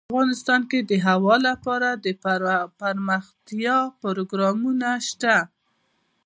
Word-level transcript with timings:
افغانستان 0.11 0.61
کې 0.69 0.79
د 0.89 0.91
هوا 1.07 1.35
لپاره 1.47 1.89
دپرمختیا 2.05 3.79
پروګرامونه 4.01 4.89
شته. 5.07 5.35